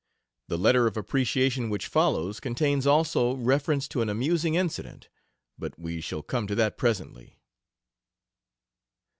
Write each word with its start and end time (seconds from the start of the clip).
The 0.47 0.57
letter 0.57 0.87
of 0.87 0.97
appreciation 0.97 1.69
which 1.69 1.85
follows 1.85 2.39
contains 2.39 2.87
also 2.87 3.35
reference 3.35 3.87
to 3.89 4.01
an 4.01 4.09
amusing 4.09 4.55
incident; 4.55 5.09
but 5.59 5.77
we 5.77 6.01
shall 6.01 6.23
come 6.23 6.47
to 6.47 6.55
that 6.55 6.75
presently. 6.75 7.37